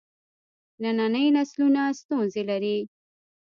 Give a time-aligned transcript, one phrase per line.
[0.83, 2.77] ننني نسلونه ستونزې لري.